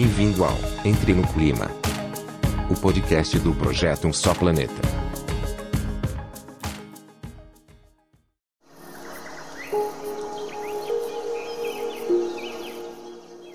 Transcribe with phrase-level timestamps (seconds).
[0.00, 1.68] Bem-vindo ao Entre no Clima,
[2.70, 4.80] o podcast do projeto Um Só Planeta.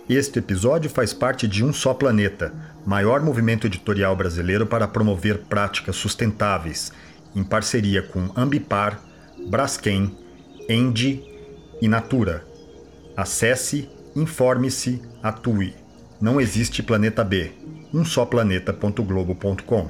[0.10, 2.54] Este episódio faz parte de Um Só Planeta,
[2.86, 6.92] maior movimento editorial brasileiro para promover práticas sustentáveis,
[7.34, 9.02] em parceria com Ambipar,
[9.48, 10.14] Braskem,
[10.68, 11.24] Endi
[11.82, 12.44] e Natura.
[13.16, 15.83] Acesse, informe-se, atue.
[16.24, 17.52] Não existe planeta B.
[17.94, 19.90] Um só planeta.globo.com.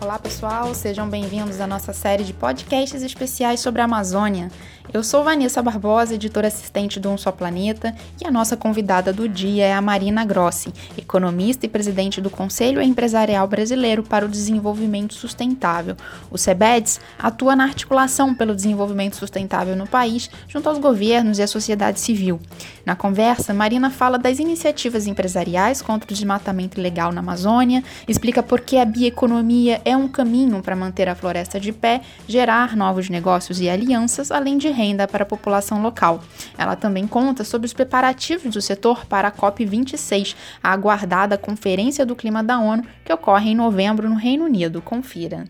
[0.00, 4.48] Olá pessoal, sejam bem-vindos à nossa série de podcasts especiais sobre a Amazônia.
[4.90, 9.28] Eu sou Vanessa Barbosa, editora assistente do Um Só Planeta, e a nossa convidada do
[9.28, 15.12] dia é a Marina Grossi, economista e presidente do Conselho Empresarial Brasileiro para o Desenvolvimento
[15.12, 15.94] Sustentável.
[16.30, 21.46] O CEBEDS atua na articulação pelo desenvolvimento sustentável no país, junto aos governos e à
[21.46, 22.40] sociedade civil.
[22.86, 28.62] Na conversa, Marina fala das iniciativas empresariais contra o desmatamento ilegal na Amazônia, explica por
[28.62, 33.60] que a bioeconomia é um caminho para manter a floresta de pé, gerar novos negócios
[33.60, 36.20] e alianças, além de renda para a população local.
[36.56, 42.14] Ela também conta sobre os preparativos do setor para a COP26, a aguardada Conferência do
[42.14, 44.80] Clima da ONU, que ocorre em novembro no Reino Unido.
[44.80, 45.46] Confira.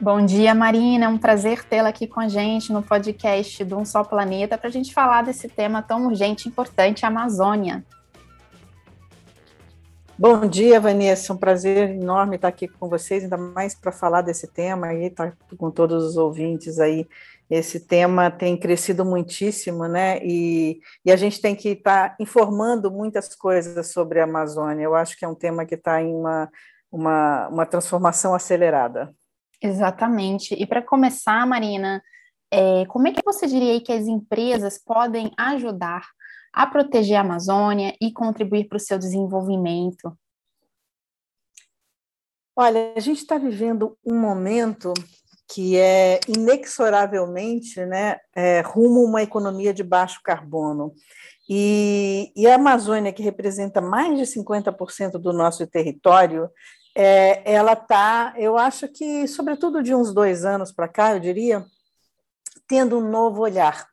[0.00, 1.04] Bom dia, Marina.
[1.06, 4.68] É um prazer tê-la aqui com a gente no podcast do Um Só Planeta para
[4.68, 7.84] a gente falar desse tema tão urgente e importante, a Amazônia.
[10.18, 11.32] Bom dia, Vanessa.
[11.32, 15.04] É um prazer enorme estar aqui com vocês, ainda mais para falar desse tema aí,
[15.04, 17.06] estar com todos os ouvintes aí
[17.50, 20.18] esse tema tem crescido muitíssimo, né?
[20.22, 24.84] E, e a gente tem que estar informando muitas coisas sobre a Amazônia.
[24.84, 26.50] Eu acho que é um tema que está em uma,
[26.92, 29.14] uma, uma transformação acelerada.
[29.62, 30.54] Exatamente.
[30.54, 32.02] E para começar, Marina,
[32.52, 36.06] é, como é que você diria que as empresas podem ajudar
[36.52, 40.16] a proteger a Amazônia e contribuir para o seu desenvolvimento?
[42.56, 44.92] Olha, a gente está vivendo um momento
[45.50, 50.92] que é inexoravelmente né, é, rumo a uma economia de baixo carbono.
[51.48, 56.50] E, e, a Amazônia, que representa mais de 50% do nosso território,
[56.94, 61.64] é, ela está, eu acho que, sobretudo de uns dois anos para cá, eu diria,
[62.66, 63.86] tendo um novo olhar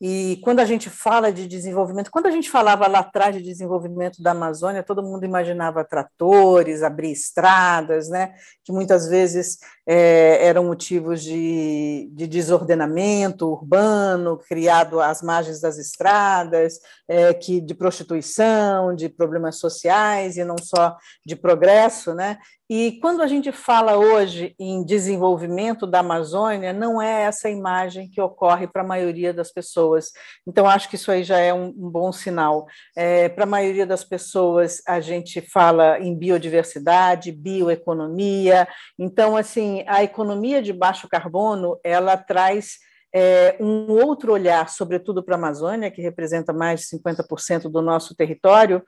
[0.00, 4.22] e quando a gente fala de desenvolvimento, quando a gente falava lá atrás de desenvolvimento
[4.22, 11.22] da Amazônia, todo mundo imaginava tratores, abrir estradas, né, que muitas vezes é, eram motivos
[11.22, 19.56] de, de, desordenamento urbano, criado às margens das estradas, é, que de prostituição, de problemas
[19.56, 22.38] sociais e não só de progresso, né?
[22.70, 28.20] E quando a gente fala hoje em desenvolvimento da Amazônia, não é essa imagem que
[28.20, 30.12] ocorre para a maioria das pessoas.
[30.46, 32.66] Então, acho que isso aí já é um, bom sinal.
[32.94, 38.68] É, para a maioria das pessoas, a gente fala em biodiversidade, bioeconomia.
[38.98, 45.34] Então, assim, a economia de baixo carbono, ela traz é, um outro olhar, sobretudo para
[45.34, 48.82] a Amazônia, que representa mais de 50% do nosso território,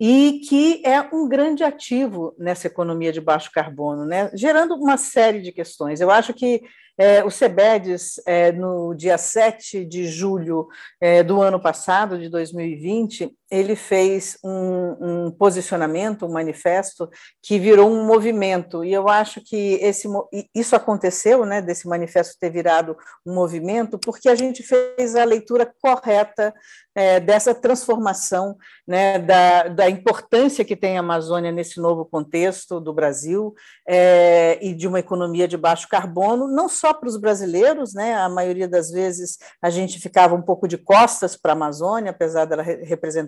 [0.00, 4.30] e que é um grande ativo nessa economia de baixo carbono, né?
[4.34, 6.00] gerando uma série de questões.
[6.00, 6.62] Eu acho que
[6.98, 10.66] é, o CEBEDES, é, no dia 7 de julho
[10.98, 14.96] é, do ano passado, de 2020, ele fez um,
[15.26, 17.08] um, posicionamento, um manifesto,
[17.42, 20.08] que virou um movimento, e eu acho que esse,
[20.54, 25.72] isso aconteceu, né, desse manifesto ter virado um movimento, porque a gente fez a leitura
[25.80, 26.52] correta
[26.96, 28.56] é, dessa transformação,
[28.88, 33.54] né, da, da, importância que tem a Amazônia nesse novo contexto do Brasil
[33.86, 38.30] é, e de uma economia de baixo carbono, não só para os brasileiros, né, a
[38.30, 42.62] maioria das vezes a gente ficava um pouco de costas para a Amazônia, apesar dela
[42.62, 42.82] re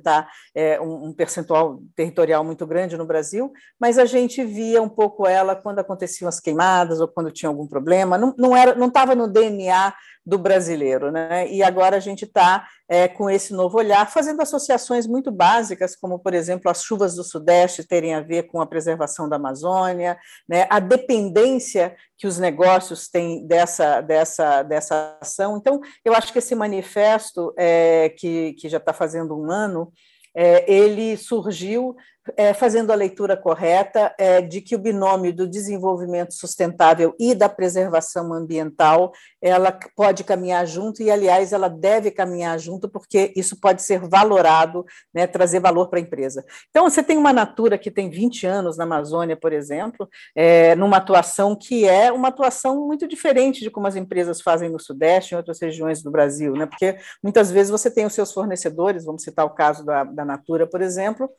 [0.08, 4.88] representar é, um, um, percentual territorial muito grande no Brasil, mas a gente via um
[4.88, 8.88] pouco ela quando aconteciam as queimadas ou quando tinha algum problema, não, não era, não
[8.88, 9.94] estava no DNA
[10.28, 11.50] do brasileiro, né?
[11.50, 16.19] E agora a gente está é, com esse novo olhar, fazendo associações muito básicas, como,
[16.19, 20.66] por exemplo, as chuvas do Sudeste terem a ver com a preservação da Amazônia, né?
[20.69, 25.56] a dependência que os negócios têm dessa, dessa, dessa ação.
[25.56, 29.90] Então, eu acho que esse manifesto, é, que, que já está fazendo um ano,
[30.36, 31.96] é, ele surgiu
[32.36, 37.48] é, fazendo a leitura correta é, de que o binômio do desenvolvimento sustentável e da
[37.48, 43.82] preservação ambiental ela pode caminhar junto e, aliás, ela deve caminhar junto porque isso pode
[43.82, 44.84] ser valorado,
[45.14, 46.44] né, trazer valor para a empresa.
[46.70, 50.96] Então, você tem uma Natura que tem 20 anos na Amazônia, por exemplo, é, numa
[50.96, 55.36] atuação que é uma atuação muito diferente de como as empresas fazem no Sudeste em
[55.36, 59.44] outras regiões do Brasil, né, porque muitas vezes você tem os seus fornecedores, vamos citar
[59.46, 61.30] o caso da, da Natura, por exemplo,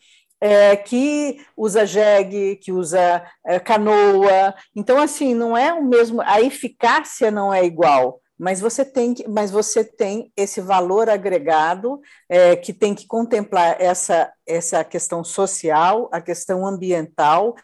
[0.41, 4.53] é, que usa jegue, que usa é, canoa.
[4.75, 9.27] Então, assim, não é o mesmo, a eficácia não é igual, mas você tem, que,
[9.27, 11.99] mas você tem esse valor agregado
[12.29, 17.55] é, que tem que contemplar essa, essa questão social, a questão ambiental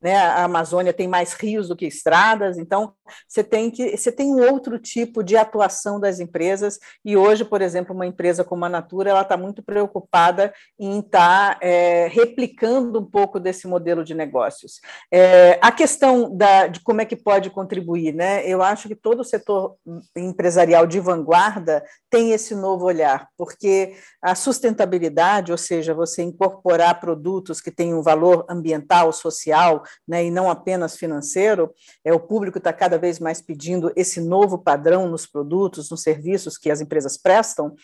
[0.00, 0.16] né?
[0.16, 2.92] A Amazônia tem mais rios do que estradas, então
[3.26, 7.62] você tem que você tem um outro tipo de atuação das empresas e hoje, por
[7.62, 13.00] exemplo, uma empresa como a Natura ela está muito preocupada em estar tá, é, replicando
[13.00, 14.80] um pouco desse modelo de negócios.
[15.12, 18.46] É, a questão da, de como é que pode contribuir, né?
[18.46, 19.76] Eu acho que todo o setor
[20.16, 27.60] empresarial de vanguarda tem esse novo olhar, porque a sustentabilidade, ou seja, você incorporar produtos
[27.60, 31.72] que têm um valor ambiental, social social né, e não apenas financeiro,
[32.04, 36.56] é, o público está cada vez mais pedindo esse novo padrão nos produtos, nos serviços
[36.56, 37.74] que as empresas prestam,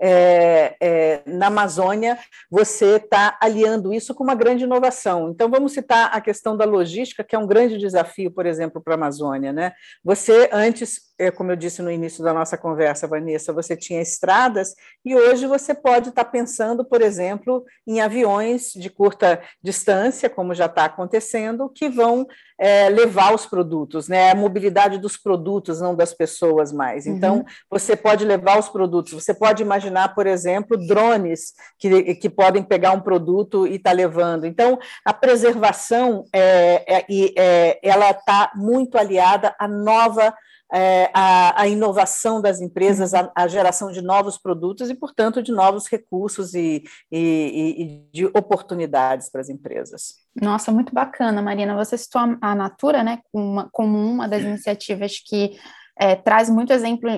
[0.00, 2.18] é, é, na Amazônia,
[2.50, 5.30] você está aliando isso com uma grande inovação.
[5.30, 8.94] Então, vamos citar a questão da logística, que é um grande desafio, por exemplo, para
[8.94, 9.52] a Amazônia.
[9.52, 9.72] Né?
[10.02, 14.74] Você, antes, é, como eu disse no início da nossa conversa, Vanessa, você tinha estradas
[15.04, 20.54] e hoje você pode estar tá pensando, por exemplo, em aviões de curta distância, como
[20.54, 22.26] já está acontecendo, que vão
[22.58, 24.30] é, levar os produtos, né?
[24.30, 27.06] A mobilidade dos produtos, não das pessoas mais.
[27.06, 27.44] Então, uhum.
[27.70, 29.12] você pode levar os produtos.
[29.12, 33.96] Você pode imaginar, por exemplo, drones que, que podem pegar um produto e estar tá
[33.96, 34.46] levando.
[34.46, 37.04] Então, a preservação é, é,
[37.36, 40.34] é ela está muito aliada à nova
[40.74, 45.52] é, a, a, inovação das empresas, a, a, geração de novos produtos e, portanto, de
[45.52, 46.82] novos recursos e,
[47.12, 50.14] e, e de oportunidades para as empresas.
[50.34, 51.76] Nossa, muito bacana, Marina.
[51.76, 55.56] Você citou a Natura né, como uma, como uma das iniciativas que
[55.96, 57.08] é, traz muito exemplo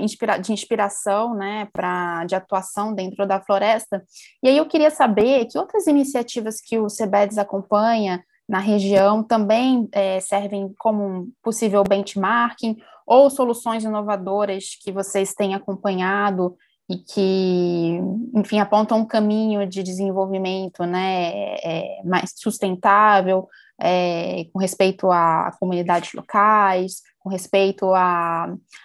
[0.43, 4.05] de inspiração né, pra, de atuação dentro da floresta.
[4.43, 9.89] E aí eu queria saber que outras iniciativas que o CEBEDES acompanha na região também
[9.93, 12.77] é, servem como um possível benchmarking
[13.07, 16.57] ou soluções inovadoras que vocês têm acompanhado
[16.89, 18.01] e que,
[18.35, 23.49] enfim, apontam um caminho de desenvolvimento né, é, mais sustentável,
[23.81, 27.93] é, com respeito a, comunidades locais, com respeito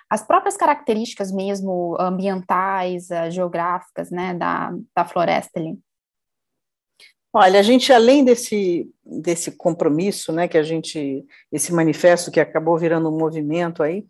[0.10, 5.78] às próprias características mesmo ambientais, geográficas né, da, da floresta ali.
[7.34, 12.78] Olha, a gente, além desse, desse compromisso, né, que a gente, esse manifesto que acabou
[12.78, 14.06] virando um movimento aí,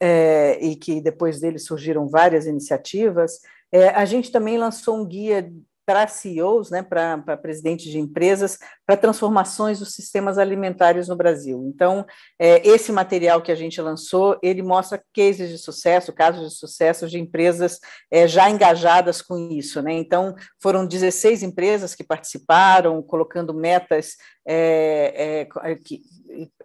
[0.00, 3.38] é, e que depois dele surgiram várias iniciativas,
[3.70, 5.50] é, a gente também lançou um guia
[5.86, 11.62] para CEOs, né, para, presidentes de empresas, para transformações dos sistemas alimentares no Brasil.
[11.66, 12.06] Então,
[12.38, 17.08] é, esse material que a gente lançou, ele mostra cases de sucesso, casos de sucesso
[17.08, 17.78] de empresas
[18.10, 19.82] é, já engajadas com isso.
[19.82, 19.92] Né?
[19.92, 24.16] Então, foram 16 empresas que participaram, colocando metas
[24.46, 26.02] é, é, que,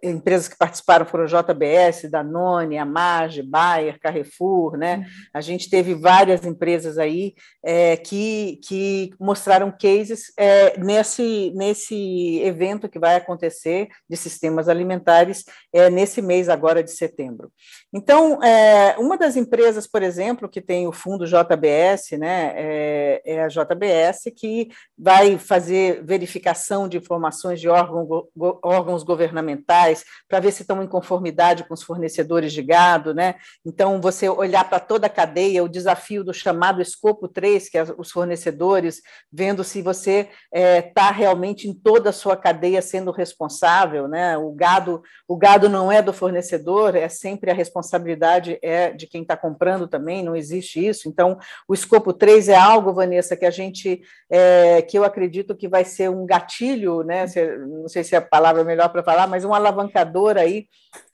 [0.02, 4.96] empresas que participaram foram JBS, Danone, Amage, Bayer, Carrefour, né?
[4.96, 5.04] Uhum.
[5.34, 7.34] A gente teve várias empresas aí
[7.64, 15.44] é, que, que mostraram cases é, nesse, nesse evento que vai acontecer de sistemas alimentares
[15.72, 17.52] é, nesse mês agora de setembro.
[17.92, 23.42] Então, é, uma das empresas, por exemplo, que tem o fundo JBS, né, é, é
[23.42, 24.68] a JBS, que
[24.98, 28.28] vai fazer verificação de informações de órgão,
[28.62, 33.36] órgãos governamentais para ver se estão em conformidade com os fornecedores de gado, né?
[33.64, 37.84] Então, você olhar para toda a cadeia, o desafio do chamado escopo 3, que é
[37.96, 39.00] os fornecedores,
[39.32, 44.36] vendo se você está é, tá realmente em toda a sua cadeia sendo responsável, né?
[44.36, 49.22] O gado, o gado não é do fornecedor, é sempre a responsabilidade é de quem
[49.22, 51.08] está comprando também, não existe isso.
[51.08, 55.68] Então, o escopo 3 é algo, Vanessa, que a gente, é, que eu acredito que
[55.68, 57.24] vai ser um gatilho, né?
[57.66, 60.66] Não sei se é a palavra melhor para falar, mas um alavancador aí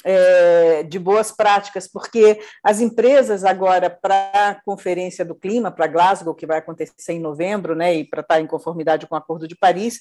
[0.04, 6.34] é, de boas práticas, porque as empresas agora, para a Conferência do Clima, para Glasgow,
[6.34, 9.56] que vai acontecer em novembro, né, e para estar em conformidade com o Acordo de
[9.56, 10.00] Paris,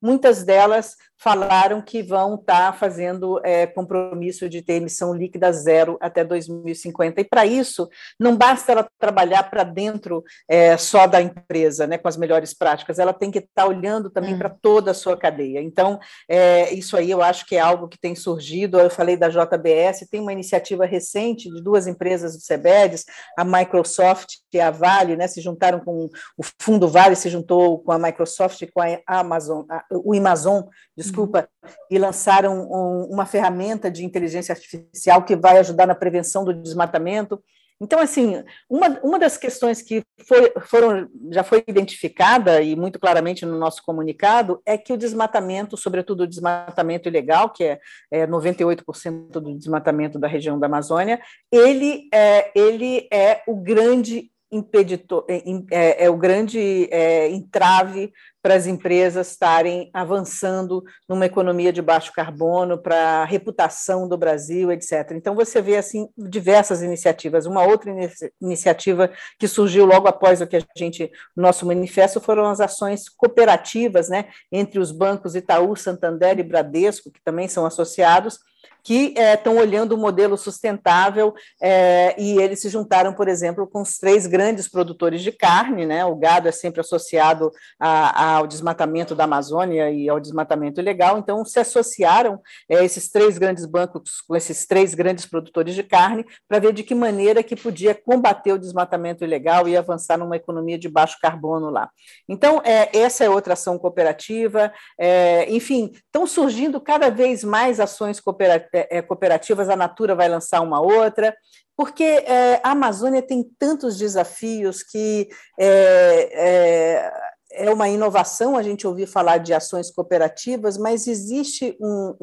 [0.00, 5.96] muitas delas falaram que vão estar tá fazendo é, compromisso de ter emissão líquida zero
[6.00, 7.20] até 2050.
[7.20, 7.88] E para isso,
[8.20, 12.98] não basta ela trabalhar para dentro é, só da empresa, né, com as melhores práticas,
[12.98, 14.38] ela tem que estar tá olhando também hum.
[14.38, 15.60] para toda a sua cadeia.
[15.62, 15.98] Então,
[16.28, 18.78] é, isso aí eu acho que é algo que tem surgido.
[18.78, 23.04] Eu falei da JBS, tem uma iniciativa recente de duas empresas do SEBEDES,
[23.38, 27.92] a Microsoft e a Vale, né, se juntaram com o Fundo Vale, se juntou com
[27.92, 30.62] a Microsoft e com a Amazon, a, o Amazon,
[30.96, 31.48] desculpa,
[31.90, 37.42] e lançaram um, uma ferramenta de inteligência artificial que vai ajudar na prevenção do desmatamento.
[37.80, 43.44] Então, assim, uma, uma das questões que foi, foram, já foi identificada e muito claramente
[43.44, 49.28] no nosso comunicado é que o desmatamento, sobretudo o desmatamento ilegal, que é, é 98%
[49.28, 51.20] do desmatamento da região da Amazônia,
[51.52, 58.12] ele é, ele é o grande impeditor, é, é, é o grande é, entrave
[58.46, 64.70] para as empresas estarem avançando numa economia de baixo carbono, para a reputação do Brasil,
[64.70, 65.10] etc.
[65.14, 67.44] Então você vê assim diversas iniciativas.
[67.44, 67.92] Uma outra
[68.40, 74.08] iniciativa que surgiu logo após o que a gente nosso manifesto foram as ações cooperativas,
[74.08, 78.38] né, entre os bancos Itaú, Santander e Bradesco, que também são associados
[78.86, 83.82] que estão é, olhando o modelo sustentável é, e eles se juntaram, por exemplo, com
[83.82, 86.04] os três grandes produtores de carne, né?
[86.04, 87.50] O gado é sempre associado
[87.80, 93.38] a, ao desmatamento da Amazônia e ao desmatamento ilegal, então se associaram é, esses três
[93.38, 97.56] grandes bancos com esses três grandes produtores de carne para ver de que maneira que
[97.56, 101.90] podia combater o desmatamento ilegal e avançar numa economia de baixo carbono lá.
[102.28, 108.20] Então, é, essa é outra ação cooperativa, é, enfim, estão surgindo cada vez mais ações
[108.20, 111.34] cooperativas a Natura vai lançar uma outra,
[111.76, 115.28] porque é, a Amazônia tem tantos desafios que
[115.60, 117.12] é,
[117.56, 122.14] é, uma inovação a gente ouvir falar de ações cooperativas, mas existe um,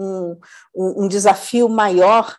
[0.76, 2.36] um, um desafio maior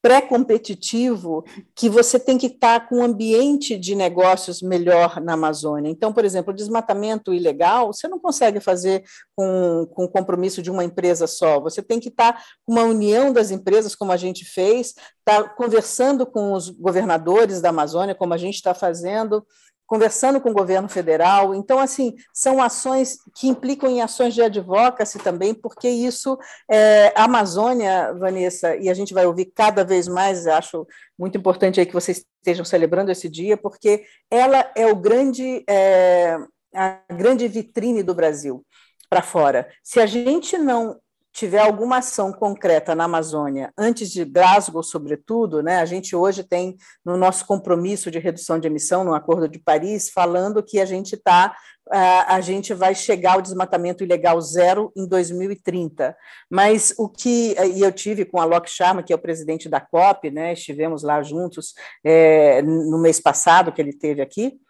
[0.00, 5.90] pré-competitivo que você tem que estar com um ambiente de negócios melhor na Amazônia.
[5.90, 9.02] Então, por exemplo, desmatamento ilegal, você não consegue fazer
[9.34, 13.32] com, com o compromisso de uma empresa só, você tem que estar com uma união
[13.32, 18.34] das empresas, como a gente fez, estar tá conversando com os governadores da Amazônia, como
[18.34, 19.44] a gente está fazendo,
[19.88, 21.54] conversando com o governo federal.
[21.54, 26.38] Então, assim, são ações que implicam em ações de advocacy também, porque isso,
[26.70, 30.86] é, a Amazônia, Vanessa, e a gente vai ouvir cada vez mais, acho
[31.18, 36.36] muito importante aí que vocês estejam celebrando esse dia, porque ela é o grande, é,
[36.74, 38.62] a grande vitrine do Brasil
[39.08, 39.66] para fora.
[39.82, 41.00] Se a gente não
[41.38, 46.76] tiver alguma ação concreta na Amazônia, antes de Glasgow, sobretudo, né, a gente hoje tem
[47.04, 51.14] no nosso compromisso de redução de emissão, no Acordo de Paris, falando que a gente
[51.14, 51.54] está
[51.90, 56.14] a gente vai chegar ao desmatamento ilegal zero em 2030.
[56.50, 59.80] Mas o que e eu tive com a Locke Sharma, que é o presidente da
[59.80, 61.72] COP, né, estivemos lá juntos
[62.04, 64.60] é, no mês passado que ele teve aqui.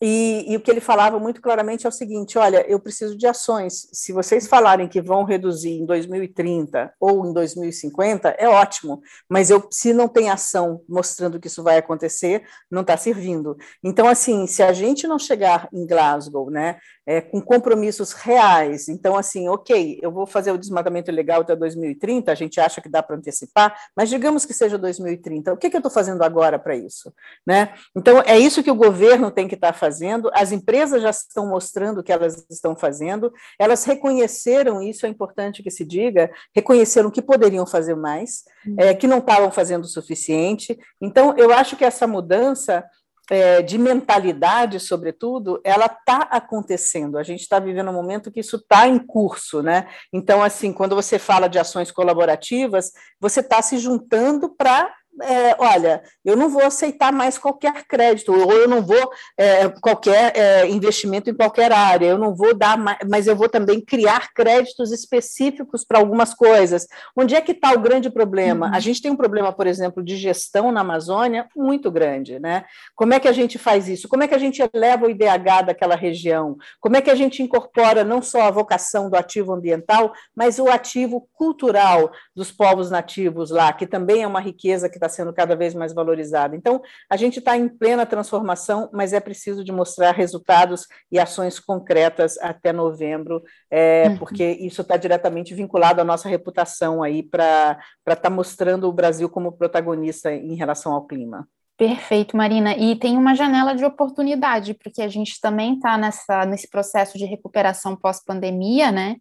[0.00, 3.26] E, e, o que ele falava muito claramente é o seguinte: olha, eu preciso de
[3.26, 3.88] ações.
[3.92, 9.66] Se vocês falarem que vão reduzir em 2030 ou em 2050, é ótimo, mas eu,
[9.70, 13.56] se não tem ação mostrando que isso vai acontecer, não está servindo.
[13.82, 16.78] Então, assim, se a gente não chegar em Glasgow, né,
[17.08, 18.86] é, com compromissos reais.
[18.86, 22.88] Então, assim, ok, eu vou fazer o desmatamento legal até 2030, a gente acha que
[22.88, 26.58] dá para antecipar, mas digamos que seja 2030, o que, que eu estou fazendo agora
[26.58, 27.10] para isso?
[27.46, 27.72] Né?
[27.96, 29.87] Então, é isso que o governo tem que estar tá fazendo,
[30.34, 35.70] as empresas já estão mostrando que elas estão fazendo, elas reconheceram, isso é importante que
[35.70, 38.44] se diga, reconheceram que poderiam fazer mais,
[38.78, 40.78] é, que não estavam fazendo o suficiente.
[41.00, 42.84] Então, eu acho que essa mudança
[43.30, 47.18] é, de mentalidade, sobretudo, ela está acontecendo.
[47.18, 49.86] A gente está vivendo um momento que isso está em curso, né?
[50.12, 52.90] Então, assim, quando você fala de ações colaborativas,
[53.20, 54.92] você está se juntando para
[55.22, 60.36] é, olha, eu não vou aceitar mais qualquer crédito, ou eu não vou é, qualquer
[60.36, 64.32] é, investimento em qualquer área, eu não vou dar, mais, mas eu vou também criar
[64.32, 66.86] créditos específicos para algumas coisas.
[67.16, 68.66] Onde é que está o grande problema?
[68.66, 68.74] Uhum.
[68.74, 72.64] A gente tem um problema, por exemplo, de gestão na Amazônia muito grande, né?
[72.94, 74.08] Como é que a gente faz isso?
[74.08, 76.56] Como é que a gente eleva o IDH daquela região?
[76.80, 80.68] Como é que a gente incorpora não só a vocação do ativo ambiental, mas o
[80.68, 85.32] ativo cultural dos povos nativos lá, que também é uma riqueza que está está sendo
[85.32, 86.54] cada vez mais valorizada.
[86.54, 91.58] Então, a gente está em plena transformação, mas é preciso de mostrar resultados e ações
[91.58, 94.18] concretas até novembro, é, uhum.
[94.18, 99.28] porque isso está diretamente vinculado à nossa reputação aí para estar tá mostrando o Brasil
[99.28, 101.48] como protagonista em relação ao clima.
[101.78, 102.76] Perfeito, Marina.
[102.76, 107.94] E tem uma janela de oportunidade, porque a gente também está nesse processo de recuperação
[107.94, 109.14] pós-pandemia, né?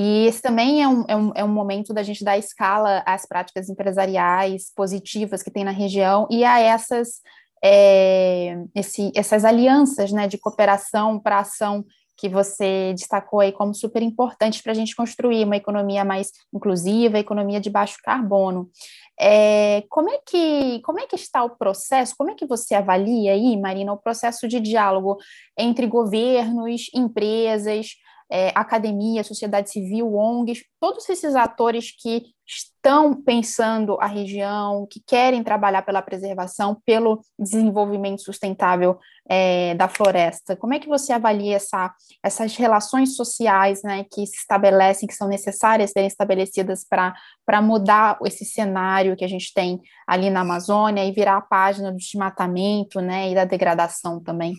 [0.00, 3.26] E esse também é um, é, um, é um momento da gente dar escala às
[3.26, 7.20] práticas empresariais positivas que tem na região e a essas,
[7.64, 11.84] é, esse, essas alianças né, de cooperação para ação
[12.16, 17.18] que você destacou aí como super importantes para a gente construir uma economia mais inclusiva,
[17.18, 18.70] economia de baixo carbono.
[19.18, 22.14] É, como, é que, como é que está o processo?
[22.16, 25.16] Como é que você avalia aí, Marina, o processo de diálogo
[25.58, 27.88] entre governos, empresas,
[28.30, 35.42] é, academia, sociedade civil, ONGs, todos esses atores que estão pensando a região, que querem
[35.42, 40.56] trabalhar pela preservação, pelo desenvolvimento sustentável é, da floresta.
[40.56, 41.92] Como é que você avalia essa,
[42.24, 48.46] essas relações sociais né, que se estabelecem, que são necessárias serem estabelecidas para mudar esse
[48.46, 53.30] cenário que a gente tem ali na Amazônia e virar a página do desmatamento né,
[53.30, 54.54] e da degradação também?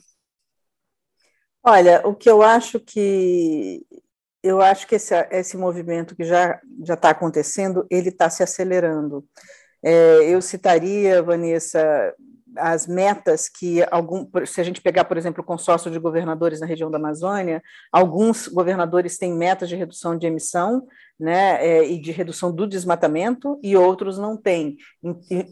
[1.72, 3.86] Olha, o que eu acho que
[4.42, 9.24] eu acho que esse, esse movimento que já já está acontecendo, ele está se acelerando.
[9.84, 11.80] É, eu citaria, Vanessa,
[12.58, 16.66] as metas que algum, se a gente pegar, por exemplo, o consórcio de governadores na
[16.66, 17.62] região da Amazônia,
[17.92, 20.88] alguns governadores têm metas de redução de emissão,
[21.20, 24.78] né, é, e de redução do desmatamento, e outros não têm,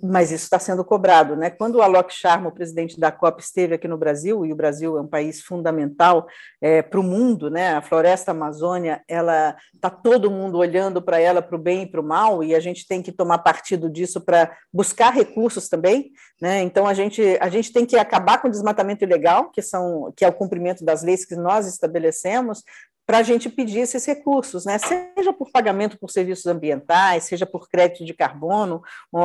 [0.02, 1.36] mas isso está sendo cobrado.
[1.36, 1.50] Né?
[1.50, 4.98] Quando o Alok Sharma, o presidente da COP, esteve aqui no Brasil, e o Brasil
[4.98, 6.26] é um país fundamental
[6.62, 7.74] é, para o mundo, né?
[7.74, 12.00] a floresta amazônia, ela está todo mundo olhando para ela para o bem e para
[12.00, 16.12] o mal, e a gente tem que tomar partido disso para buscar recursos também.
[16.42, 16.62] Né?
[16.62, 20.24] Então, a gente, a gente tem que acabar com o desmatamento ilegal, que, são, que
[20.24, 22.64] é o cumprimento das leis que nós estabelecemos,
[23.08, 24.78] para a gente pedir esses recursos, né?
[24.78, 28.82] seja por pagamento por serviços ambientais, seja por crédito de carbono.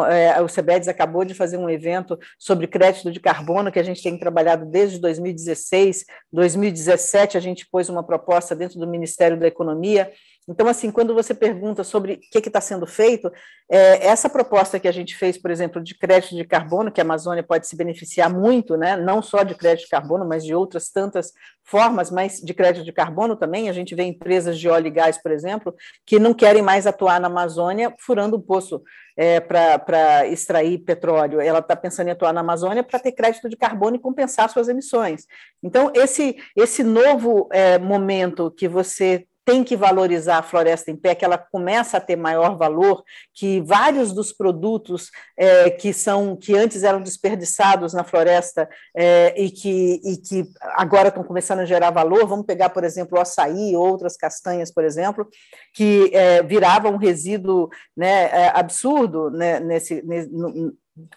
[0.08, 4.00] É, o CEBEDES acabou de fazer um evento sobre crédito de carbono que a gente
[4.00, 10.12] tem trabalhado desde 2016, 2017 a gente pôs uma proposta dentro do Ministério da Economia
[10.48, 13.30] então, assim, quando você pergunta sobre o que está sendo feito,
[13.70, 17.04] é, essa proposta que a gente fez, por exemplo, de crédito de carbono, que a
[17.04, 20.90] Amazônia pode se beneficiar muito, né, não só de crédito de carbono, mas de outras
[20.90, 21.32] tantas
[21.62, 23.68] formas, mas de crédito de carbono também.
[23.68, 27.20] A gente vê empresas de óleo e gás, por exemplo, que não querem mais atuar
[27.20, 28.82] na Amazônia furando o poço
[29.16, 31.40] é, para extrair petróleo.
[31.40, 34.68] Ela está pensando em atuar na Amazônia para ter crédito de carbono e compensar suas
[34.68, 35.24] emissões.
[35.62, 41.14] Então, esse, esse novo é, momento que você tem que valorizar a floresta em pé,
[41.14, 43.02] que ela começa a ter maior valor,
[43.34, 49.50] que vários dos produtos é, que são que antes eram desperdiçados na floresta é, e,
[49.50, 53.74] que, e que agora estão começando a gerar valor, vamos pegar, por exemplo, o açaí,
[53.74, 55.28] outras castanhas, por exemplo,
[55.74, 60.02] que é, viravam um resíduo né, é, absurdo né, nesse,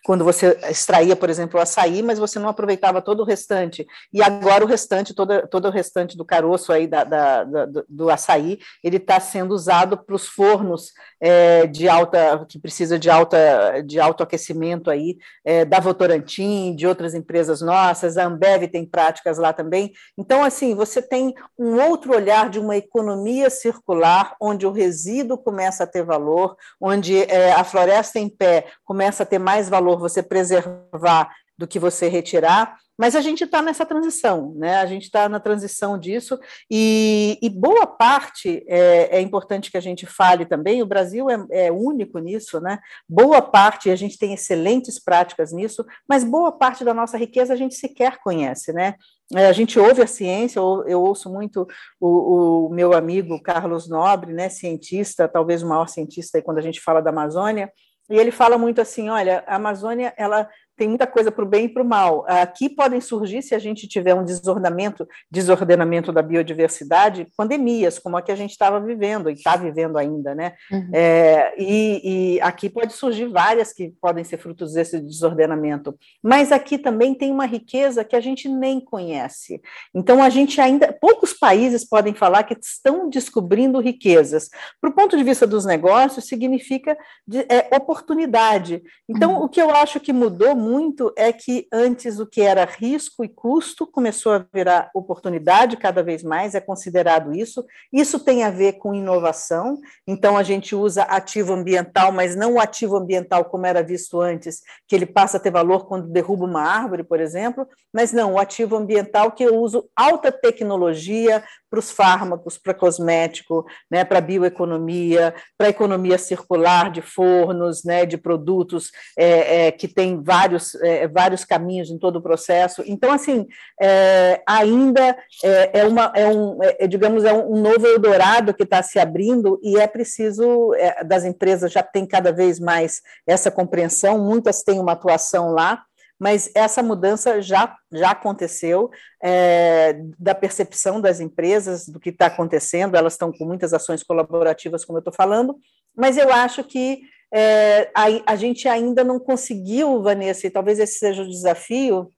[0.04, 3.86] quando você extraía, por exemplo, o açaí, mas você não aproveitava todo o restante.
[4.14, 8.10] E agora o restante, todo, todo o restante do caroço aí da, da, da do
[8.10, 13.82] açaí, ele está sendo usado para os fornos é, de alta, que precisa de alta
[13.86, 19.38] de alto aquecimento aí, é, da Votorantim, de outras empresas nossas, a Ambev tem práticas
[19.38, 19.92] lá também.
[20.18, 25.84] Então, assim, você tem um outro olhar de uma economia circular, onde o resíduo começa
[25.84, 29.98] a ter valor, onde é, a floresta em pé começa a ter mais mais valor
[29.98, 34.78] você preservar do que você retirar, mas a gente está nessa transição, né?
[34.78, 36.38] A gente está na transição disso,
[36.70, 41.46] e, e boa parte é, é, importante que a gente fale também, o Brasil é,
[41.52, 42.80] é, único nisso, né?
[43.08, 47.58] Boa parte, a gente tem excelentes práticas nisso, mas boa parte da nossa riqueza a
[47.58, 48.96] gente sequer conhece, né?
[49.34, 51.68] É, a gente ouve a ciência, eu, eu ouço muito
[52.00, 56.62] o, o, meu amigo Carlos Nobre, né, cientista, talvez o maior cientista aí quando a
[56.62, 57.72] gente fala da Amazônia,
[58.10, 61.66] e ele fala muito assim, olha, a Amazônia ela tem muita coisa para o bem
[61.66, 62.26] e para o mal.
[62.28, 68.22] Aqui podem surgir, se a gente tiver um desordenamento, desordenamento da biodiversidade, pandemias, como a
[68.22, 70.54] que a gente estava vivendo e está vivendo ainda, né?
[70.72, 70.90] Uhum.
[70.94, 75.96] É, e, e, aqui pode surgir várias que podem ser frutos desse desordenamento.
[76.22, 79.62] Mas aqui também tem uma riqueza que a gente nem conhece.
[79.94, 84.50] Então a gente ainda, poucos países podem falar que estão descobrindo riquezas.
[84.82, 88.84] Para o ponto de vista dos negócios, significa de, é, oportunidade.
[89.08, 89.44] Então uhum.
[89.44, 93.30] o que eu acho que mudou muito é que antes o que era risco e
[93.30, 97.64] custo começou a virar oportunidade cada vez mais, é considerado isso.
[97.94, 102.60] Isso tem a ver com inovação, então a gente usa ativo ambiental, mas não o
[102.60, 106.62] ativo ambiental como era visto antes, que ele passa a ter valor quando derruba uma
[106.62, 111.44] árvore, por exemplo, mas não, o ativo ambiental que eu uso alta tecnologia
[111.76, 118.18] para os fármacos, para cosmético, né, para bioeconomia, para economia circular de fornos, né, de
[118.18, 122.84] produtos é, é, que tem vários vários, é, vários caminhos em todo o processo.
[122.86, 123.48] Então, assim,
[123.82, 128.82] é, ainda é, é, uma, é um, é, digamos, é um novo Eldorado que está
[128.82, 134.20] se abrindo e é preciso, é, das empresas já tem cada vez mais essa compreensão,
[134.20, 135.84] muitas têm uma atuação lá,
[136.18, 138.90] mas essa mudança já, já aconteceu,
[139.22, 144.86] é, da percepção das empresas, do que está acontecendo, elas estão com muitas ações colaborativas,
[144.86, 145.58] como eu estou falando,
[145.96, 147.02] mas eu acho que
[147.36, 152.10] é, a, a gente ainda não conseguiu, Vanessa, e talvez esse seja o desafio,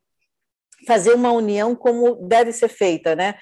[0.85, 3.35] fazer uma união como deve ser feita, né?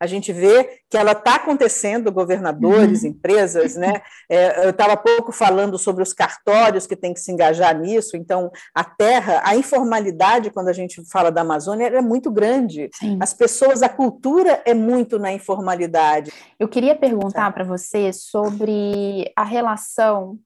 [0.00, 3.10] a gente vê que ela está acontecendo, governadores, uhum.
[3.10, 4.00] empresas, né?
[4.30, 8.50] É, eu estava pouco falando sobre os cartórios que tem que se engajar nisso, então
[8.74, 12.88] a terra, a informalidade, quando a gente fala da Amazônia, é muito grande.
[12.94, 13.18] Sim.
[13.20, 16.32] As pessoas, a cultura é muito na informalidade.
[16.58, 20.38] Eu queria perguntar para você sobre a relação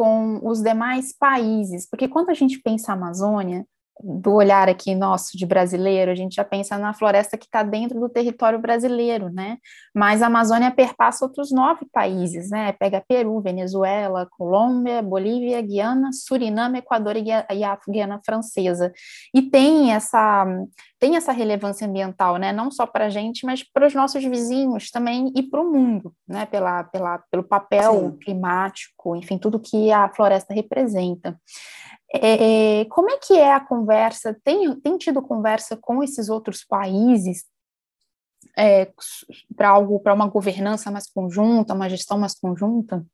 [0.00, 3.66] com os demais países, porque quando a gente pensa Amazônia,
[4.02, 8.00] do olhar aqui nosso de brasileiro, a gente já pensa na floresta que está dentro
[8.00, 9.58] do território brasileiro, né?
[9.94, 12.72] Mas a Amazônia perpassa outros nove países, né?
[12.72, 17.30] Pega Peru, Venezuela, Colômbia, Bolívia, Guiana, Suriname, Equador e
[17.64, 18.92] a Guiana Francesa.
[19.34, 20.46] E tem essa
[21.00, 22.52] tem essa relevância ambiental, né?
[22.52, 26.12] Não só para a gente, mas para os nossos vizinhos também e para o mundo,
[26.28, 26.44] né?
[26.44, 28.18] Pela, pela, pelo papel Sim.
[28.18, 31.40] climático, enfim, tudo que a floresta representa.
[32.12, 34.36] É, como é que é a conversa?
[34.42, 37.44] Tem, tem tido conversa com esses outros países
[38.56, 38.90] é,
[39.56, 43.04] para algo, para uma governança mais conjunta, uma gestão mais conjunta?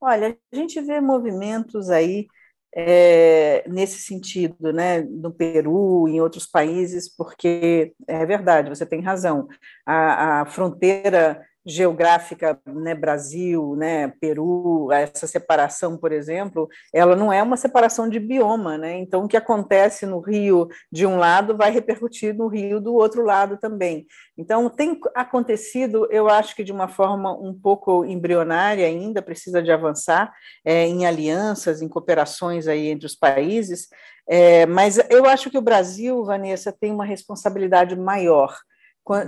[0.00, 2.26] Olha, a gente vê movimentos aí
[2.74, 9.48] é, nesse sentido, né, no Peru, em outros países, porque é verdade, você tem razão.
[9.84, 17.42] A, a fronteira geográfica, né, Brasil, né, Peru, essa separação, por exemplo, ela não é
[17.42, 18.96] uma separação de bioma, né?
[18.98, 23.24] Então o que acontece no Rio de um lado vai repercutir no Rio do outro
[23.24, 24.06] lado também.
[24.38, 29.72] Então tem acontecido, eu acho que de uma forma um pouco embrionária ainda, precisa de
[29.72, 30.32] avançar
[30.64, 33.88] é, em alianças, em cooperações aí entre os países,
[34.28, 38.56] é, mas eu acho que o Brasil, Vanessa, tem uma responsabilidade maior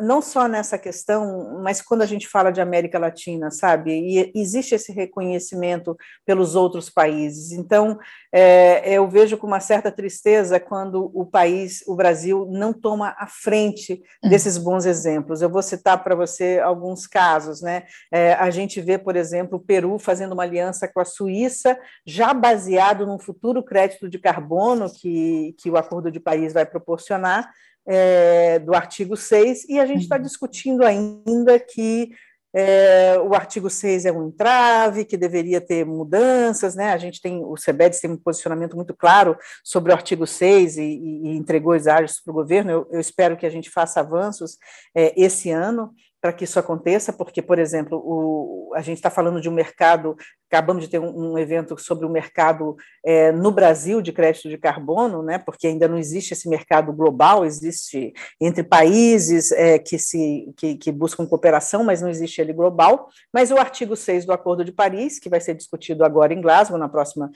[0.00, 3.92] não só nessa questão, mas quando a gente fala de América Latina, sabe?
[3.92, 7.52] E existe esse reconhecimento pelos outros países.
[7.52, 7.98] Então,
[8.32, 13.26] é, eu vejo com uma certa tristeza quando o país, o Brasil, não toma a
[13.26, 14.28] frente hum.
[14.28, 15.42] desses bons exemplos.
[15.42, 17.84] Eu vou citar para você alguns casos, né?
[18.12, 22.34] É, a gente vê, por exemplo, o Peru fazendo uma aliança com a Suíça, já
[22.34, 27.48] baseado num futuro crédito de carbono que, que o Acordo de Paris vai proporcionar
[27.88, 30.22] é, do artigo 6, e a gente está uhum.
[30.22, 32.10] discutindo ainda que
[32.54, 36.92] é, o artigo 6 é um entrave, que deveria ter mudanças, né?
[36.92, 40.82] A gente tem, o CEBEDS tem um posicionamento muito claro sobre o artigo 6 e,
[40.82, 42.70] e, entregou os áreas para o governo.
[42.70, 44.56] Eu, eu, espero que a gente faça avanços
[44.94, 49.40] é, esse ano para que isso aconteça, porque, por exemplo, o, a gente está falando
[49.40, 50.16] de um mercado,
[50.50, 54.58] acabamos de ter um, um evento sobre o mercado é, no Brasil de crédito de
[54.58, 60.52] carbono, né, porque ainda não existe esse mercado global, existe entre países é, que, se,
[60.56, 64.64] que, que, buscam cooperação, mas não existe ele global, mas o artigo 6 do Acordo
[64.64, 67.30] de Paris, que vai ser discutido agora em Glasgow, na próxima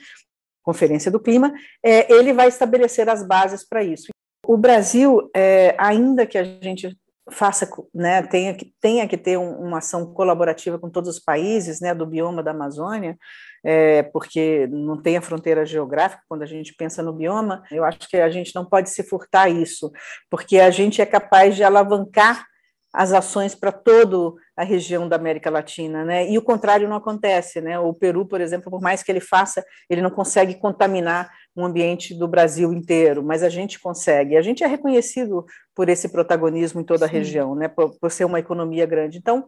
[0.61, 4.07] Conferência do Clima, é, ele vai estabelecer as bases para isso.
[4.45, 6.97] O Brasil, é, ainda que a gente
[7.31, 11.79] faça, né, tenha que, tenha que ter um, uma ação colaborativa com todos os países,
[11.79, 13.17] né, do bioma da Amazônia,
[13.63, 18.09] é, porque não tem a fronteira geográfica, quando a gente pensa no bioma, eu acho
[18.09, 19.91] que a gente não pode se furtar isso,
[20.29, 22.45] porque a gente é capaz de alavancar
[22.93, 26.29] as ações para toda a região da América Latina, né?
[26.29, 27.79] E o contrário não acontece, né?
[27.79, 32.13] O Peru, por exemplo, por mais que ele faça, ele não consegue contaminar um ambiente
[32.13, 34.37] do Brasil inteiro, mas a gente consegue.
[34.37, 37.15] A gente é reconhecido por esse protagonismo em toda a Sim.
[37.15, 37.67] região, né?
[37.67, 39.17] Por, por ser uma economia grande.
[39.17, 39.47] Então,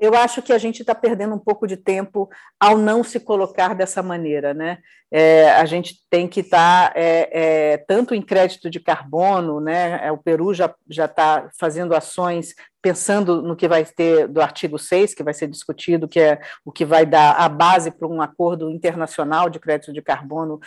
[0.00, 3.74] eu acho que a gente está perdendo um pouco de tempo ao não se colocar
[3.74, 4.78] dessa maneira, né?
[5.12, 10.04] É, a gente tem que estar tá, é, é, tanto em crédito de carbono, né?
[10.04, 12.54] É, o Peru já está fazendo ações
[12.86, 16.70] pensando no que vai ter do artigo 6, que vai ser discutido, que é o
[16.70, 20.60] que vai dar a base para um acordo internacional de crédito de carbono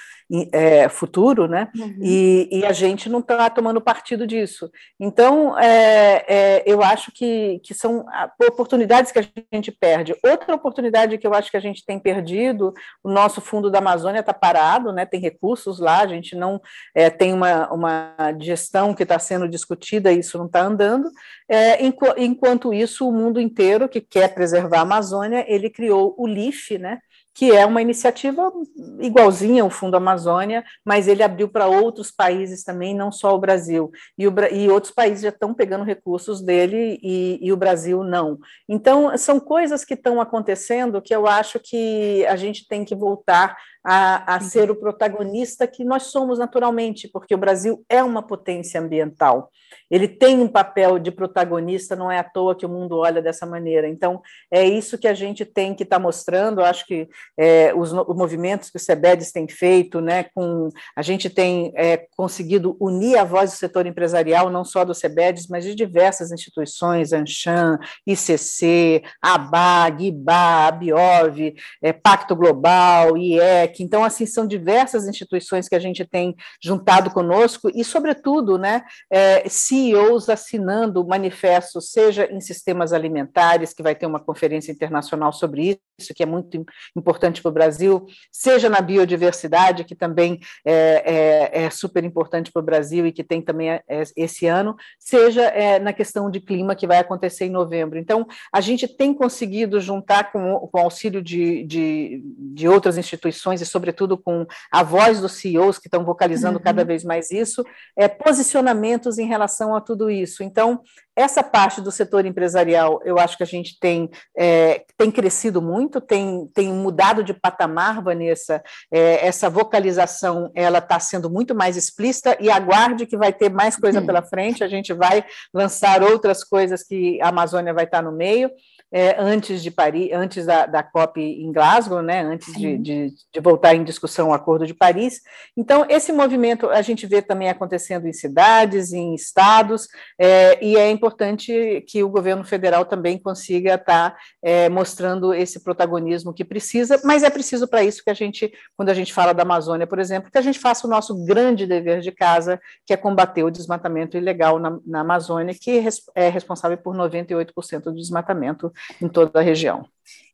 [0.52, 1.70] é, futuro, né?
[1.78, 1.98] Uhum.
[2.02, 4.70] E, e, a gente não está tomando partido disso.
[5.00, 8.06] Então, é, é, eu acho que, que são
[8.42, 10.14] oportunidades que a gente perde.
[10.22, 14.20] Outra oportunidade que eu acho que a gente tem perdido, o nosso fundo da Amazônia
[14.20, 15.06] está parado, né?
[15.06, 16.60] tem recursos lá, a gente não
[16.94, 21.10] é, tem uma, uma gestão que está sendo discutida, isso não está andando.
[21.48, 21.82] É,
[22.18, 27.00] enquanto isso, o mundo inteiro que quer preservar a Amazônia, ele criou o LIFE, né?
[27.40, 28.52] que é uma iniciativa
[29.00, 33.90] igualzinha ao Fundo Amazônia, mas ele abriu para outros países também, não só o Brasil.
[34.18, 38.38] E, o, e outros países já estão pegando recursos dele e, e o Brasil não.
[38.68, 43.56] Então, são coisas que estão acontecendo que eu acho que a gente tem que voltar
[43.86, 48.82] a, a ser o protagonista que nós somos naturalmente, porque o Brasil é uma potência
[48.82, 49.50] ambiental.
[49.90, 53.46] Ele tem um papel de protagonista, não é à toa que o mundo olha dessa
[53.46, 53.88] maneira.
[53.88, 54.22] Então,
[54.52, 56.62] é isso que a gente tem que estar tá mostrando.
[56.62, 61.02] Eu acho que é, os, os, movimentos que o SEBEDES tem feito, né, com, a
[61.02, 65.64] gente tem é, conseguido unir a voz do setor empresarial, não só do SEBEDES, mas
[65.64, 73.84] de diversas instituições, ANCHAM, ICC, ABAG, IBA, ABIOV, é, Pacto Global, IEC.
[73.84, 79.48] Então, assim, são diversas instituições que a gente tem juntado conosco e, sobretudo, né, é,
[79.80, 86.14] CEOs assinando manifestos, seja em sistemas alimentares, que vai ter uma conferência internacional sobre isso,
[86.14, 86.66] que é muito
[86.96, 92.62] importante para o Brasil, seja na biodiversidade, que também é, é, é super importante para
[92.62, 93.84] o Brasil e que tem também é,
[94.16, 97.98] esse ano, seja é, na questão de clima, que vai acontecer em novembro.
[97.98, 103.62] Então, a gente tem conseguido juntar com, com o auxílio de, de, de outras instituições
[103.62, 106.64] e, sobretudo, com a voz dos CEOs que estão vocalizando uhum.
[106.64, 107.64] cada vez mais isso,
[107.98, 110.44] é, posicionamentos em relação a tudo isso.
[110.44, 110.82] Então,
[111.16, 116.00] essa parte do setor empresarial, eu acho que a gente tem, é, tem crescido muito,
[116.00, 118.64] tem, tem mudado de patamar, Vanessa.
[118.92, 123.76] É, essa vocalização ela está sendo muito mais explícita e aguarde que vai ter mais
[123.76, 124.64] coisa pela frente.
[124.64, 128.50] A gente vai lançar outras coisas que a Amazônia vai estar no meio
[128.92, 133.40] é, antes de Paris, antes da, da COP em Glasgow, né, antes de, de, de,
[133.40, 135.22] voltar em discussão o Acordo de Paris.
[135.56, 140.90] Então, esse movimento a gente vê também acontecendo em cidades, em estados, é, e é
[140.90, 147.00] importante que o governo federal também consiga estar tá, é, mostrando esse protagonismo que precisa,
[147.04, 150.00] mas é preciso para isso que a gente, quando a gente fala da Amazônia, por
[150.00, 153.52] exemplo, que a gente faça o nosso grande dever de casa, que é combater o
[153.52, 155.84] desmatamento ilegal na, na Amazônia, que
[156.16, 159.86] é responsável por 98% do desmatamento em toda a região.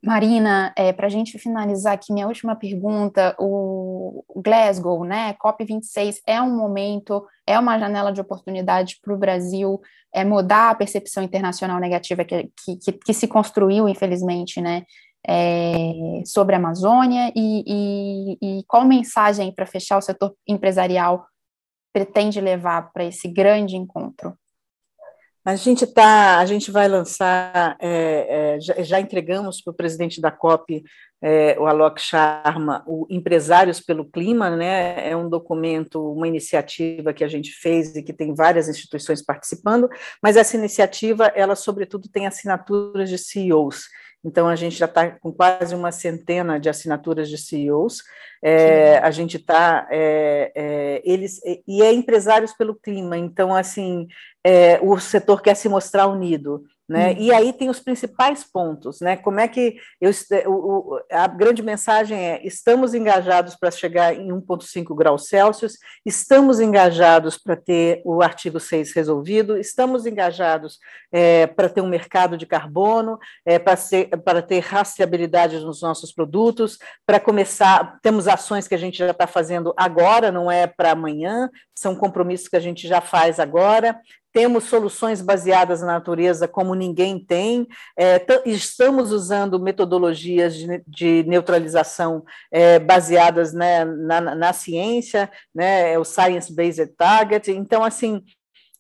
[0.03, 6.39] Marina, é, para a gente finalizar aqui, minha última pergunta, o Glasgow, né, COP26 é
[6.39, 9.81] um momento, é uma janela de oportunidade para o Brasil
[10.13, 14.83] é, mudar a percepção internacional negativa que, que, que se construiu, infelizmente, né,
[15.27, 21.25] é, sobre a Amazônia e, e, e qual mensagem para fechar o setor empresarial
[21.91, 24.37] pretende levar para esse grande encontro?
[25.45, 30.19] A gente tá, a gente vai lançar, é, é, já, já, entregamos para o presidente
[30.19, 30.83] da COP,
[31.21, 35.07] é, o Alok Sharma, o Empresários pelo Clima, né?
[35.07, 39.87] É um documento, uma iniciativa que a gente fez e que tem várias instituições participando,
[40.21, 43.85] mas essa iniciativa, ela sobretudo tem assinaturas de CEOs.
[44.25, 48.01] Então, a gente já está com quase uma centena de assinaturas de CEOs.
[48.43, 49.87] É, a gente está.
[49.91, 53.15] É, é, eles E é empresários pelo clima.
[53.15, 54.07] Então, assim,
[54.43, 56.63] é, o setor quer se mostrar unido.
[56.87, 57.13] Né?
[57.13, 57.17] Uhum.
[57.17, 59.17] E aí tem os principais pontos, né?
[59.17, 60.11] Como é que eu,
[60.45, 67.39] o, a grande mensagem é: estamos engajados para chegar em 1,5 graus Celsius, estamos engajados
[67.39, 70.77] para ter o artigo 6 resolvido, estamos engajados
[71.11, 77.19] é, para ter um mercado de carbono, é, para, ter rastreabilidade nos nossos produtos, para
[77.19, 81.95] começar, temos ações que a gente já está fazendo agora, não é para amanhã, são
[81.95, 83.99] compromissos que a gente já faz agora,
[84.35, 87.65] temos soluções baseadas na natureza como ninguém tem,
[87.97, 92.21] é, estamos usando metodologias de, de neutralização
[92.51, 98.21] é, baseadas né, na, na, ciência, né, é o Science-Based Target, então, assim,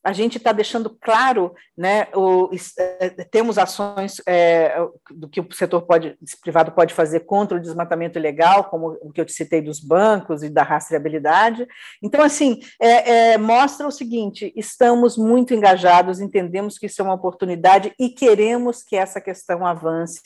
[0.05, 4.77] a gente está deixando claro, né, o, é, temos ações é,
[5.09, 9.19] do que o setor pode, privado pode fazer contra o desmatamento ilegal, como o que
[9.19, 11.67] eu te citei dos bancos e da rastreabilidade.
[12.03, 17.15] Então, assim, é, é, mostra o seguinte: estamos muito engajados, entendemos que isso é uma
[17.15, 20.21] oportunidade e queremos que essa questão avance,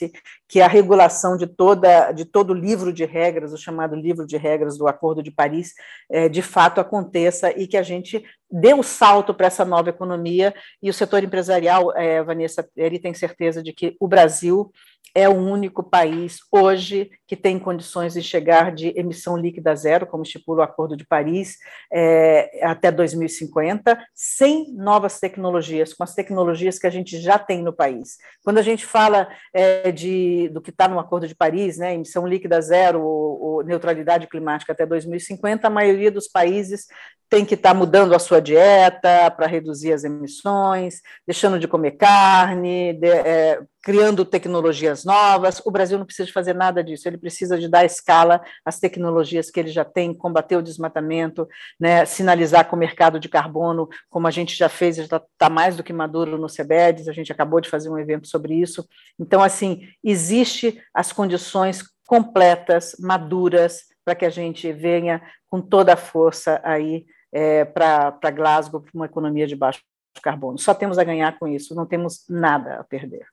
[0.46, 4.36] que a regulação de toda de todo o livro de regras, o chamado livro de
[4.36, 5.74] regras do Acordo de Paris,
[6.12, 9.90] é, de fato aconteça e que a gente dê o um salto para essa nova
[9.90, 14.72] economia e o setor empresarial, é, Vanessa, ele tem certeza de que o Brasil
[15.14, 20.24] é o único país hoje que tem condições de chegar de emissão líquida zero, como
[20.24, 21.58] estipula o Acordo de Paris,
[21.92, 27.74] é, até 2050, sem novas tecnologias, com as tecnologias que a gente já tem no
[27.74, 28.18] país.
[28.44, 32.28] Quando a gente fala é, de, do que está no Acordo de Paris, né, emissão
[32.28, 36.88] líquida zero, ou, ou neutralidade climática até 2050, a maioria dos países
[37.30, 41.92] tem que estar tá mudando a sua dieta para reduzir as emissões, deixando de comer
[41.92, 45.62] carne, de, é, criando tecnologias novas.
[45.63, 49.60] O Brasil não precisa fazer nada disso, ele precisa de dar escala às tecnologias que
[49.60, 51.48] ele já tem, combater o desmatamento,
[51.80, 55.50] né, sinalizar com o mercado de carbono, como a gente já fez, já está tá
[55.50, 58.88] mais do que maduro no CEBEDES, a gente acabou de fazer um evento sobre isso.
[59.20, 65.98] Então, assim, existe as condições completas, maduras, para que a gente venha com toda a
[65.98, 69.82] força aí é, para Glasgow, para uma economia de baixo
[70.22, 70.58] carbono.
[70.58, 73.26] Só temos a ganhar com isso, não temos nada a perder.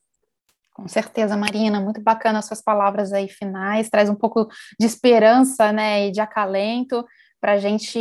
[0.72, 4.46] Com certeza, Marina, muito bacana as suas palavras aí finais, traz um pouco
[4.78, 7.04] de esperança, né, e de acalento
[7.40, 7.98] para a gente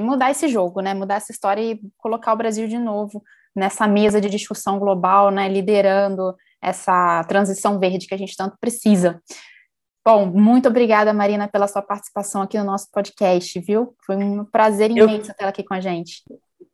[0.00, 3.22] mudar esse jogo, né, mudar essa história e colocar o Brasil de novo
[3.54, 9.20] nessa mesa de discussão global, né, liderando essa transição verde que a gente tanto precisa.
[10.06, 13.94] Bom, muito obrigada, Marina, pela sua participação aqui no nosso podcast, viu?
[14.04, 15.34] Foi um prazer imenso Eu...
[15.34, 16.22] ter ela aqui com a gente.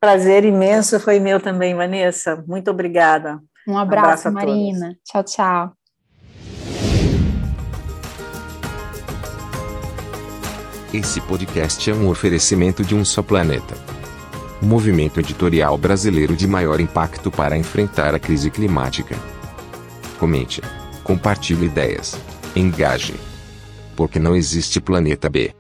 [0.01, 2.43] Prazer imenso foi meu também, Vanessa.
[2.49, 3.41] Muito obrigada.
[3.69, 4.97] Um abraço, um abraço Marina.
[5.05, 5.73] Tchau, tchau.
[10.93, 13.77] Esse podcast é um oferecimento de um só planeta.
[14.61, 19.15] O movimento editorial brasileiro de maior impacto para enfrentar a crise climática.
[20.19, 20.61] Comente,
[21.05, 22.19] compartilhe ideias,
[22.55, 23.15] engaje.
[23.97, 25.55] Porque não existe planeta B.